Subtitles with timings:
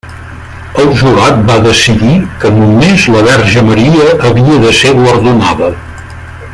[0.83, 2.13] El jurat va decidir
[2.45, 5.69] que només la Verge Maria havia de ser guardonada.